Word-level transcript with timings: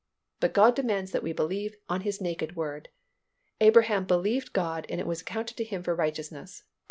But 0.39 0.53
God 0.55 0.75
demands 0.75 1.11
that 1.11 1.21
we 1.21 1.31
believe 1.31 1.75
on 1.87 2.01
His 2.01 2.19
naked 2.19 2.55
Word. 2.55 2.89
"Abraham 3.59 4.05
believed 4.05 4.51
God 4.51 4.87
and 4.89 4.99
it 4.99 5.05
was 5.05 5.21
accounted 5.21 5.57
to 5.57 5.63
him 5.63 5.83
for 5.83 5.93
righteousness" 5.93 6.63
(Gal. 6.63 6.69